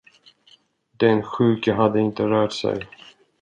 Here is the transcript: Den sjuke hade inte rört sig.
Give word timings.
Den 1.01 1.21
sjuke 1.23 1.73
hade 1.77 1.99
inte 1.99 2.23
rört 2.27 2.53
sig. 2.53 2.89